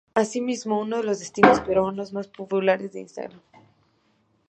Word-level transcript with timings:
Asimismo 0.15 0.77
es 0.79 0.83
uno 0.87 0.97
de 0.97 1.03
los 1.03 1.19
destinos 1.19 1.59
peruanos 1.61 2.11
más 2.11 2.27
populares 2.27 2.91
de 2.91 3.01
Instagram. 3.01 3.39